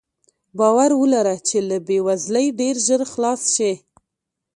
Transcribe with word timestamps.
باور 0.59 0.91
ولره 1.01 1.35
چې 1.47 1.57
له 1.69 1.77
بې 1.87 1.97
وزلۍ 2.07 2.47
ډېر 2.59 2.75
ژر 2.85 3.01
خلاص 3.13 3.41
شې. 3.55 3.73